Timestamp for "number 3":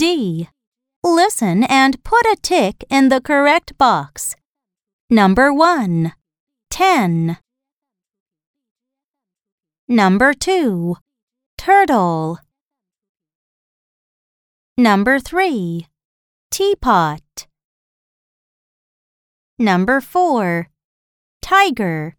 14.78-15.86